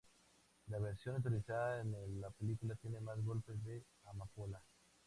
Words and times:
La 0.69 0.79
versión 0.79 1.17
utilizada 1.17 1.79
en 1.79 2.19
la 2.19 2.31
película 2.31 2.73
tiene 2.73 2.99
más 2.99 3.21
golpes 3.23 3.63
de 3.63 3.83
amapola. 4.07 4.59